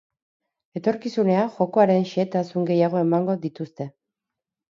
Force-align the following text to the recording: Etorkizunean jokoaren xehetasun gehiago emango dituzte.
Etorkizunean 0.79 1.51
jokoaren 1.57 2.07
xehetasun 2.13 2.65
gehiago 2.71 3.01
emango 3.05 3.37
dituzte. 3.47 3.87